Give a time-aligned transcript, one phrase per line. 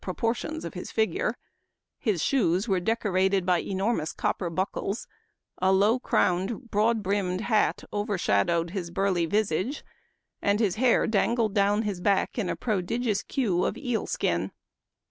[0.03, 1.35] 63 proportions of his figure;
[1.99, 5.05] his shoes were dec orated by enormous copper buckles;
[5.59, 9.85] a low crowned, broad rimmed hat overshadowed his burly visage,
[10.41, 14.51] and his hair dangled down his back in a prodigious queue of eel skin.